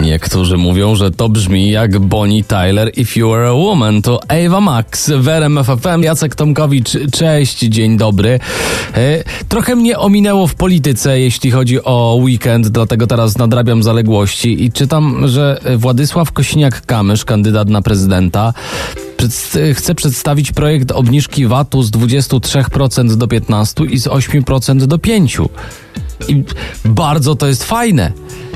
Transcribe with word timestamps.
Niektórzy 0.00 0.56
mówią, 0.56 0.94
że 0.94 1.10
to 1.10 1.28
brzmi 1.28 1.70
jak 1.70 1.98
Bonnie 1.98 2.44
Tyler 2.44 2.90
If 2.96 3.20
You 3.20 3.30
Were 3.30 3.48
a 3.48 3.52
Woman. 3.52 4.02
To 4.02 4.20
Ava 4.28 4.60
Max 4.60 5.10
w 5.10 5.28
RMF 5.28 5.66
FM. 5.66 6.02
Jacek 6.02 6.34
Tomkowicz, 6.34 6.90
cześć, 7.12 7.58
dzień 7.58 7.96
dobry. 7.96 8.40
E, 8.94 9.24
trochę 9.48 9.76
mnie 9.76 9.98
ominęło 9.98 10.46
w 10.46 10.54
polityce, 10.54 11.20
jeśli 11.20 11.50
chodzi 11.50 11.84
o 11.84 12.18
weekend, 12.22 12.68
dlatego 12.68 13.06
teraz 13.06 13.38
nadrabiam 13.38 13.82
zaległości 13.82 14.64
i 14.64 14.72
czytam, 14.72 15.28
że 15.28 15.60
Władysław 15.76 16.32
Kosiniak-Kamysz, 16.32 17.24
kandydat 17.24 17.68
na 17.68 17.82
prezydenta, 17.82 18.52
chce 19.74 19.94
przedstawić 19.94 20.52
projekt 20.52 20.92
obniżki 20.92 21.46
VAT-u 21.46 21.82
z 21.82 21.90
23% 21.90 23.14
do 23.14 23.26
15% 23.26 23.90
i 23.90 23.98
z 23.98 24.06
8% 24.06 24.86
do 24.86 24.96
5%. 24.96 25.48
I 26.28 26.44
bardzo 26.84 27.34
to 27.34 27.46
jest 27.46 27.64
fajne. 27.64 28.12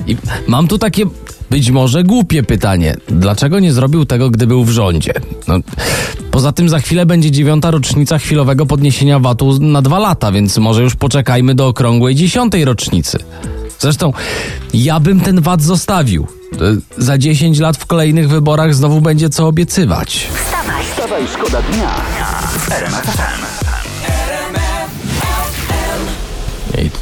I 0.06 0.16
mam 0.46 0.68
tu 0.68 0.78
takie 0.78 1.04
być 1.50 1.70
może 1.70 2.04
głupie 2.04 2.42
pytanie. 2.42 2.96
Dlaczego 3.08 3.60
nie 3.60 3.72
zrobił 3.72 4.04
tego, 4.06 4.30
gdy 4.30 4.46
był 4.46 4.64
w 4.64 4.70
rządzie? 4.70 5.12
No, 5.48 5.54
poza 6.30 6.52
tym 6.52 6.68
za 6.68 6.78
chwilę 6.78 7.06
będzie 7.06 7.30
dziewiąta 7.30 7.70
rocznica 7.70 8.18
chwilowego 8.18 8.66
podniesienia 8.66 9.18
VAT-u 9.18 9.58
na 9.58 9.82
dwa 9.82 9.98
lata, 9.98 10.32
więc 10.32 10.58
może 10.58 10.82
już 10.82 10.94
poczekajmy 10.94 11.54
do 11.54 11.66
okrągłej 11.66 12.14
dziesiątej 12.14 12.64
rocznicy. 12.64 13.18
Zresztą 13.82 14.12
ja 14.74 15.00
bym 15.00 15.20
ten 15.20 15.40
VAT 15.40 15.62
zostawił. 15.62 16.26
E, 16.52 16.58
Za 17.02 17.18
10 17.18 17.58
lat 17.58 17.76
w 17.76 17.86
kolejnych 17.86 18.28
wyborach 18.28 18.74
znowu 18.74 19.00
będzie 19.00 19.28
co 19.30 19.46
obiecywać. 19.46 20.28
Wstawaj, 20.34 20.84
Wstawaj, 20.84 21.22
szkoda 21.34 21.62
dnia 21.62 21.90
w 22.58 23.81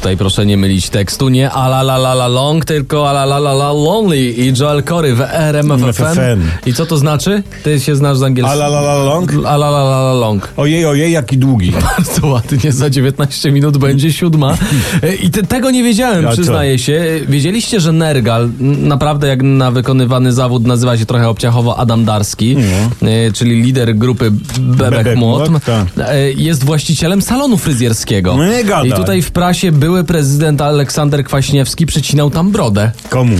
tutaj 0.01 0.17
proszę 0.17 0.45
nie 0.45 0.57
mylić 0.57 0.89
tekstu, 0.89 1.29
nie 1.29 1.51
ala 1.51 1.81
la 1.81 1.95
la 1.95 2.13
la 2.13 2.27
long, 2.27 2.65
tylko 2.65 3.09
ala 3.09 3.23
la 3.23 3.37
la 3.37 3.51
la 3.51 3.71
lonely 3.71 4.17
i 4.17 4.53
Joel 4.59 4.83
Corey 4.83 5.13
w 5.13 5.21
RMF 5.21 5.81
FM. 5.95 6.03
FM. 6.03 6.41
I 6.69 6.73
co 6.73 6.85
to 6.85 6.97
znaczy? 6.97 7.43
Ty 7.63 7.79
się 7.79 7.95
znasz 7.95 8.17
z 8.17 8.23
angielskiego. 8.23 8.63
A 8.65 8.67
la 8.67 8.79
la 8.81 9.03
long? 9.03 9.31
Ala 9.45 9.69
la 9.69 9.83
la 9.83 10.01
la 10.01 10.13
long. 10.13 10.53
Ojej, 10.57 10.85
ojej, 10.85 11.11
jaki 11.11 11.37
długi. 11.37 11.71
Bardzo 11.97 12.27
ładnie, 12.27 12.71
za 12.71 12.89
19 12.89 13.51
minut 13.51 13.77
będzie 13.77 14.13
siódma. 14.13 14.57
E, 15.03 15.15
I 15.15 15.29
te, 15.29 15.43
tego 15.43 15.71
nie 15.71 15.83
wiedziałem, 15.83 16.27
A 16.27 16.29
co? 16.29 16.33
przyznaję 16.33 16.79
się. 16.79 17.03
Wiedzieliście, 17.27 17.79
że 17.79 17.91
Nergal, 17.91 18.49
naprawdę 18.59 19.27
jak 19.27 19.41
na 19.43 19.71
wykonywany 19.71 20.33
zawód 20.33 20.67
nazywa 20.67 20.97
się 20.97 21.05
trochę 21.05 21.29
obciachowo 21.29 21.79
Adam 21.79 22.05
Darski, 22.05 22.55
e, 23.01 23.31
czyli 23.31 23.61
lider 23.61 23.95
grupy 23.95 24.31
Bebek 24.59 25.15
Młot, 25.15 25.49
tak. 25.65 25.85
e, 25.97 26.31
jest 26.31 26.63
właścicielem 26.63 27.21
salonu 27.21 27.57
fryzjerskiego. 27.57 28.35
No 28.37 28.45
nie 28.47 28.63
gadaj. 28.63 28.89
I 28.89 28.93
tutaj 28.93 29.21
w 29.21 29.31
prasie 29.31 29.71
były 29.91 30.03
prezydent 30.03 30.61
Aleksander 30.61 31.23
Kwaśniewski 31.23 31.85
przycinał 31.85 32.29
tam 32.29 32.51
brodę. 32.51 32.91
Komu? 33.09 33.35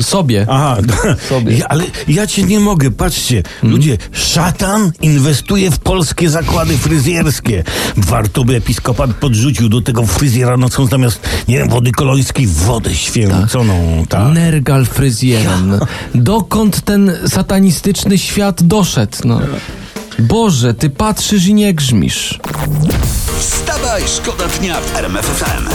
Sobie. 0.00 0.46
Aha, 0.48 0.76
Sobie. 1.28 1.56
ja, 1.56 1.68
ale 1.68 1.84
ja 2.08 2.26
cię 2.26 2.42
nie 2.42 2.60
mogę, 2.60 2.90
patrzcie, 2.90 3.42
ludzie, 3.62 3.98
szatan 4.12 4.92
inwestuje 5.00 5.70
w 5.70 5.78
polskie 5.78 6.30
zakłady 6.30 6.78
fryzjerskie. 6.78 7.64
Warto 7.96 8.44
by 8.44 8.56
episkopat 8.56 9.14
podrzucił 9.14 9.68
do 9.68 9.80
tego 9.80 10.06
fryzjera 10.06 10.56
nocą 10.56 10.86
zamiast, 10.86 11.20
nie 11.48 11.58
wiem, 11.58 11.68
wody 11.68 11.92
kolońskiej, 11.92 12.46
wodę 12.46 12.94
święconą, 12.94 14.04
tak. 14.08 14.34
Nergal 14.34 14.86
fryzjerem. 14.86 15.80
Dokąd 16.14 16.80
ten 16.84 17.12
satanistyczny 17.26 18.18
świat 18.18 18.62
doszedł? 18.62 19.16
No. 19.24 19.40
Boże, 20.18 20.74
ty 20.74 20.90
patrzysz 20.90 21.46
i 21.46 21.54
nie 21.54 21.74
grzmisz. 21.74 22.40
Wstawaj, 23.90 24.08
szkoda 24.08 24.44
dnia 24.60 24.80
w 24.80 24.96
RMF 24.96 25.26
FM. 25.26 25.68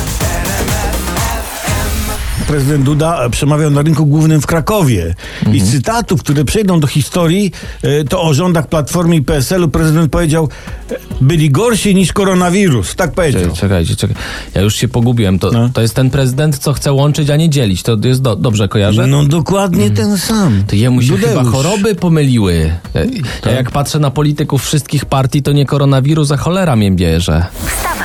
Prezydent 2.47 2.83
Duda 2.83 3.29
przemawiał 3.29 3.71
na 3.71 3.81
rynku 3.81 4.05
głównym 4.05 4.41
w 4.41 4.45
Krakowie. 4.47 5.15
I 5.53 5.59
z 5.59 5.71
cytatów, 5.71 6.19
które 6.23 6.45
przejdą 6.45 6.79
do 6.79 6.87
historii, 6.87 7.51
e, 7.81 8.03
to 8.03 8.21
o 8.21 8.33
rządach 8.33 8.67
Platformy 8.67 9.15
i 9.15 9.21
PSL-u 9.21 9.67
prezydent 9.69 10.11
powiedział, 10.11 10.49
e, 10.91 10.95
byli 11.21 11.49
gorsi 11.51 11.95
niż 11.95 12.13
koronawirus. 12.13 12.95
Tak 12.95 13.11
powiedział. 13.13 13.41
Czekaj, 13.41 13.55
czekajcie, 13.57 13.95
czekaj. 13.95 14.15
Ja 14.53 14.61
już 14.61 14.75
się 14.75 14.87
pogubiłem. 14.87 15.39
To, 15.39 15.51
No. 15.51 15.69
to 15.73 15.81
jest 15.81 15.95
ten 15.95 16.09
prezydent, 16.09 16.57
co 16.57 16.73
chce 16.73 16.93
łączyć, 16.93 17.29
a 17.29 17.35
nie 17.35 17.49
dzielić. 17.49 17.83
To 17.83 17.97
jest 18.03 18.21
do, 18.21 18.35
dobrze 18.35 18.67
kojarzę? 18.67 19.07
No 19.07 19.23
dokładnie 19.25 19.89
ten 19.91 20.17
sam. 20.17 20.63
To 20.67 20.75
jemu 20.75 21.01
się 21.01 21.07
Dudeusz. 21.07 21.29
chyba 21.29 21.43
choroby 21.43 21.95
pomyliły. 21.95 22.71
Ja, 22.93 23.01
ja 23.45 23.51
jak 23.51 23.71
patrzę 23.71 23.99
na 23.99 24.11
polityków 24.11 24.63
wszystkich 24.65 25.05
partii, 25.05 25.41
to 25.41 25.51
nie 25.51 25.65
koronawirus, 25.65 26.31
a 26.31 26.37
cholera 26.37 26.75
mnie 26.75 26.91
bierze. 26.91 27.45
wstawaj, 27.67 28.04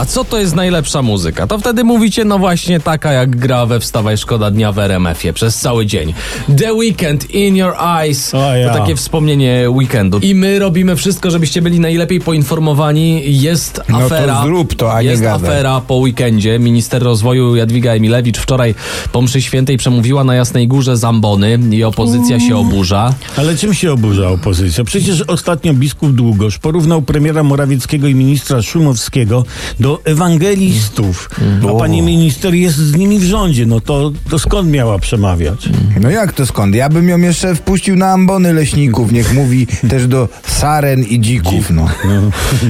A 0.00 0.04
co 0.06 0.24
to 0.24 0.38
jest 0.38 0.54
najlepsza 0.54 1.02
muzyka? 1.02 1.46
To 1.46 1.58
wtedy 1.58 1.84
mówicie, 1.84 2.24
no 2.24 2.38
właśnie 2.38 2.80
taka 2.80 3.12
jak 3.12 3.36
gra 3.36 3.66
we 3.66 3.80
Wstawaj 3.80 4.18
Szkoda 4.18 4.50
Dnia 4.50 4.72
w 4.72 4.78
RMF-ie 4.78 5.32
przez 5.32 5.56
cały 5.58 5.86
dzień. 5.86 6.14
The 6.58 6.74
Weekend 6.74 7.30
in 7.30 7.56
Your 7.56 7.74
Eyes. 8.00 8.34
O 8.34 8.56
ja. 8.56 8.72
To 8.72 8.78
takie 8.78 8.96
wspomnienie 8.96 9.70
weekendu. 9.70 10.18
I 10.18 10.34
my 10.34 10.58
robimy 10.58 10.96
wszystko, 10.96 11.30
żebyście 11.30 11.62
byli 11.62 11.80
najlepiej 11.80 12.20
poinformowani. 12.20 13.22
Jest 13.42 13.80
No 13.88 13.98
to 13.98 14.04
afera. 14.04 14.42
zrób 14.42 14.74
to, 14.74 14.92
a 14.94 15.02
nie 15.02 15.08
Jest 15.08 15.24
afera 15.26 15.80
po 15.80 15.94
weekendzie. 15.94 16.58
Minister 16.58 17.02
rozwoju 17.02 17.56
Jadwiga 17.56 17.92
Emilewicz 17.92 18.38
wczoraj 18.38 18.74
po 19.12 19.22
mszy 19.22 19.42
świętej 19.42 19.76
przemówiła 19.76 20.24
na 20.24 20.34
Jasnej 20.34 20.68
Górze 20.68 20.96
Zambony 20.96 21.58
i 21.70 21.84
opozycja 21.84 22.40
się 22.40 22.56
oburza. 22.56 23.14
Ale 23.36 23.56
czym 23.56 23.74
się 23.74 23.92
oburza 23.92 24.28
opozycja? 24.28 24.84
Przecież 24.84 25.20
ostatnio 25.22 25.74
biskup 25.74 26.12
Długosz 26.12 26.58
porównał 26.58 27.02
premiera 27.02 27.42
Morawieckiego 27.42 28.06
i 28.06 28.14
ministra 28.14 28.62
Szumowskiego 28.62 29.44
do 29.80 29.89
ewangelistów. 30.04 31.30
A 31.70 31.78
pani 31.78 32.02
minister 32.02 32.54
jest 32.54 32.76
z 32.76 32.96
nimi 32.96 33.18
w 33.18 33.24
rządzie. 33.24 33.66
No 33.66 33.80
to, 33.80 34.12
to 34.30 34.38
skąd 34.38 34.70
miała 34.70 34.98
przemawiać? 34.98 35.68
No 36.00 36.10
jak 36.10 36.32
to 36.32 36.46
skąd? 36.46 36.74
Ja 36.74 36.88
bym 36.88 37.08
ją 37.08 37.18
jeszcze 37.18 37.54
wpuścił 37.54 37.96
na 37.96 38.12
ambony 38.12 38.52
leśników. 38.52 39.12
Niech 39.12 39.34
mówi 39.34 39.66
też 39.90 40.06
do 40.06 40.28
saren 40.46 41.02
i 41.04 41.20
dzików, 41.20 41.70
no. 41.70 41.88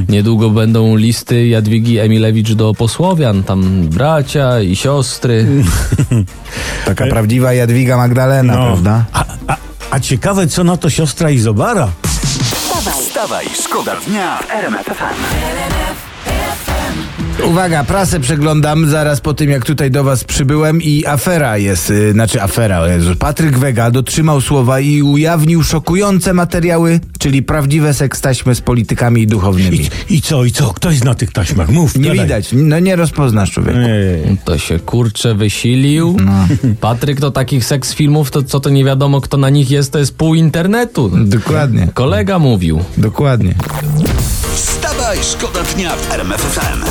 Niedługo 0.08 0.50
będą 0.50 0.97
listy 0.97 1.47
Jadwigi 1.47 1.98
Emilewicz 1.98 2.53
do 2.53 2.75
posłowian. 2.75 3.42
Tam 3.44 3.82
bracia 3.88 4.60
i 4.60 4.76
siostry. 4.76 5.47
Taka 6.87 7.06
prawdziwa 7.06 7.52
Jadwiga 7.52 7.97
Magdalena, 7.97 8.56
No. 8.56 8.64
prawda? 8.66 9.04
A, 9.12 9.25
a, 9.47 9.56
a 9.91 10.00
ciekawe, 10.00 10.47
co 10.47 10.64
na 10.64 10.76
to 10.76 10.91
siostra 10.91 11.31
Izobara? 11.31 11.88
Wstawaj, 13.00 13.47
szkoda 13.64 13.97
dnia 14.06 14.38
w 14.38 14.50
RMF 14.50 14.87
FM. 14.87 16.09
Uwaga, 17.45 17.84
prasę 17.84 18.21
przeglądam 18.21 18.89
zaraz 18.91 19.21
po 19.21 19.34
tym, 19.34 19.51
jak 19.51 19.65
tutaj 19.65 19.91
do 19.91 20.05
was 20.05 20.25
przybyłem 20.25 20.83
i 20.83 21.06
afera 21.06 21.59
jest, 21.59 21.91
y, 21.91 22.12
znaczy 22.12 22.43
afera, 22.43 22.81
o 22.81 22.87
Jezu. 22.87 23.17
Patryk 23.17 23.59
Wega 23.59 23.91
dotrzymał 23.91 24.41
słowa 24.41 24.81
i 24.81 25.03
ujawnił 25.03 25.62
szokujące 25.62 26.34
materiały, 26.34 27.00
czyli 27.19 27.43
prawdziwe 27.43 27.95
sekstaśmy 27.95 28.55
z 28.55 28.61
politykami 28.61 29.23
i 29.23 29.27
duchownymi. 29.27 29.81
I, 30.11 30.15
I 30.15 30.21
co, 30.23 30.45
i 30.45 30.50
co? 30.53 30.75
Kto 30.75 30.91
jest 30.91 31.05
na 31.05 31.15
tych 31.15 31.33
taśmach? 31.33 31.69
Mów. 31.71 31.97
Nie 31.97 32.03
gadaj. 32.09 32.19
widać, 32.25 32.49
no 32.53 32.79
nie 32.79 32.97
rozpoznasz 32.97 33.50
człowieka. 33.50 33.79
Ej. 33.79 34.37
To 34.45 34.59
się 34.59 34.79
kurczę 34.79 35.34
wysilił. 35.34 36.17
Patryk 36.81 37.21
to 37.21 37.31
takich 37.31 37.65
seks 37.65 37.95
filmów, 37.95 38.31
to 38.31 38.43
co 38.43 38.61
to 38.61 38.71
nie 38.71 38.84
wiadomo 38.84 39.21
kto 39.21 39.37
na 39.37 39.50
nich 39.50 39.71
jest, 39.71 39.93
to 39.93 39.99
jest 39.99 40.17
pół 40.17 40.34
internetu. 40.34 41.11
Dokładnie, 41.25 41.89
Kolega 41.95 42.39
mówił. 42.39 42.81
dokładnie. 42.99 43.55
Wstawaj, 45.10 45.25
szkoda 45.32 45.62
dnia 45.75 45.97
w 45.97 46.12
RMF 46.12 46.41
FM. 46.41 46.84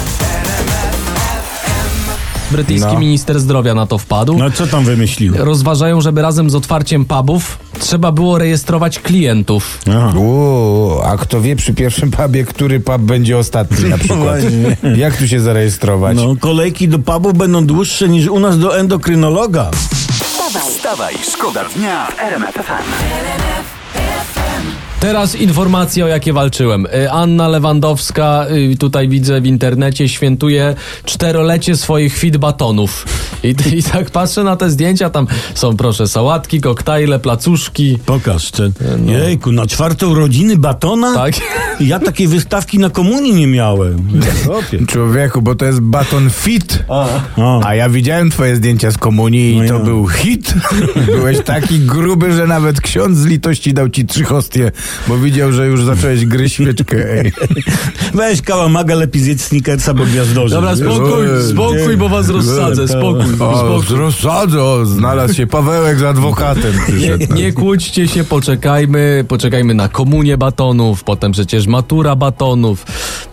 Brytyjski 2.52 2.94
No. 2.94 2.99
minister 2.99 3.40
zdrowia 3.40 3.73
na 3.76 3.85
to 3.88 3.97
wpadł. 3.97 4.38
No 4.38 4.52
co 4.52 4.67
tam 4.67 4.84
wymyślił? 4.85 5.34
Rozważają, 5.38 6.02
żeby 6.02 6.22
razem 6.22 6.49
z 6.49 6.55
otwarciem 6.55 7.05
pubów 7.05 7.58
trzeba 7.79 8.11
było 8.11 8.38
rejestrować 8.38 8.99
klientów. 8.99 9.79
Aha. 9.90 10.14
Uuu, 10.17 11.02
a 11.02 11.17
kto 11.17 11.41
wie 11.41 11.55
przy 11.55 11.73
pierwszym 11.73 12.11
pubie, 12.11 12.46
który 12.46 12.79
pub 12.79 13.02
będzie 13.02 13.38
ostatni 13.38 13.90
na 13.90 13.97
przykład? 13.97 14.20
właśnie. 14.20 14.78
Jak 14.97 15.17
tu 15.17 15.28
się 15.28 15.40
zarejestrować? 15.40 16.17
No, 16.17 16.35
kolejki 16.40 16.88
do 16.88 16.99
pubu 16.99 17.34
będą 17.34 17.66
dłuższe 17.66 18.09
niż 18.09 18.28
u 18.28 18.40
nas 18.40 18.59
do 18.59 18.78
endokrynologa. 18.79 19.72
wstawaj, 19.72 20.72
Wstawaj, 20.72 21.16
szkoda 21.34 21.61
dnia 21.76 22.05
w 22.05 22.20
RMF 22.20 22.53
FM. 22.53 23.78
Teraz 24.99 25.35
informacje, 25.35 26.05
o 26.05 26.07
jakie 26.07 26.34
walczyłem. 26.34 26.85
Y, 26.85 27.11
Anna 27.11 27.47
Lewandowska, 27.47 28.46
y, 28.73 28.78
tutaj 28.78 29.07
widzę 29.07 29.41
w 29.41 29.46
internecie, 29.46 30.09
świętuje 30.09 30.75
czterolecie 31.05 31.78
swoich 31.78 32.17
fit 32.17 32.37
batonów. 32.37 33.05
I, 33.43 33.55
I 33.78 33.84
tak 33.84 34.11
patrzę 34.11 34.43
na 34.43 34.55
te 34.55 34.69
zdjęcia, 34.69 35.09
tam 35.09 35.28
są 35.53 35.78
proszę 35.78 36.07
sałatki, 36.07 36.61
koktajle, 36.61 37.19
placuszki. 37.19 37.97
Pokaż 38.05 38.51
ten. 38.51 38.72
Jejku, 39.05 39.51
na 39.51 39.67
czwartą 39.67 40.16
rodziny 40.16 40.57
batona? 40.57 41.13
Tak. 41.16 41.34
Ja 41.79 41.99
takiej 41.99 42.28
wystawki 42.28 42.79
na 42.79 42.90
komunii 42.90 43.34
nie 43.34 43.47
miałem. 43.47 44.22
Chłopie. 44.46 44.85
Człowieku, 44.91 45.41
bo 45.41 45.55
to 45.55 45.66
jest 45.66 45.79
baton 45.79 46.29
fit. 46.29 46.84
A. 46.90 47.07
A 47.66 47.75
ja 47.75 47.90
widziałem 47.90 48.29
twoje 48.31 48.55
zdjęcia 48.55 48.91
z 48.91 48.97
komunii 48.97 49.53
i 49.53 49.57
No 49.61 49.67
to 49.67 49.73
ja. 49.73 49.79
był 49.79 50.07
hit. 50.07 50.53
Byłeś 51.05 51.37
taki 51.46 51.79
gruby, 51.79 52.34
że 52.34 52.47
nawet 52.47 52.81
ksiądz 52.81 53.17
z 53.17 53.25
litości 53.25 53.73
dał 53.73 53.90
ci 53.90 54.05
trzy 54.05 54.23
hostie, 54.23 54.72
bo 55.08 55.18
widział, 55.18 55.52
że 55.52 55.68
już 55.68 55.84
zacząłeś 55.84 56.26
gryźć 56.26 56.56
świeczkę. 56.56 56.97
Ej. 57.12 57.32
Weź 58.14 58.41
kałamaga, 58.41 58.96
lepiej 58.96 59.22
zjedz 59.22 59.41
snickersa, 59.41 59.94
bo 59.94 60.06
gwiazdorzy. 60.06 60.56
Dobra, 60.56 60.76
spokój, 60.76 61.26
spokój, 61.52 61.97
bo 61.97 62.09
was 62.09 62.30
rozsadzę, 62.30 62.88
spokój. 62.88 63.40
O, 63.40 63.82
z 63.88 63.91
rozsadzę, 63.91 64.64
o, 64.64 64.86
znalazł 64.86 65.34
się 65.34 65.47
Pawełek 65.47 66.00
z 66.00 66.03
adwokatem. 66.03 66.74
Nie, 66.76 66.82
przyszedł. 67.18 67.34
nie 67.34 67.53
kłóćcie 67.53 68.08
się, 68.08 68.24
poczekajmy, 68.24 69.26
poczekajmy 69.28 69.74
na 69.74 69.88
komunię 69.88 70.38
batonów, 70.38 71.03
potem 71.03 71.32
przecież 71.32 71.68
matura 71.68 72.16
batonów. 72.16 72.85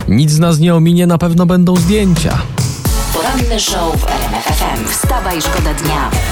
Nic 0.07 0.37
nas 0.37 0.59
nie 0.59 0.75
ominie, 0.75 1.07
na 1.07 1.17
pewno 1.17 1.45
będą 1.45 1.75
zdjęcia. 1.75 2.37
Poranny 3.13 3.59
show 3.59 4.01
w 4.01 4.03
RMFFM. 4.03 4.87
Wstawaj, 4.87 5.41
szkoda 5.41 5.73
dnia. 5.73 6.26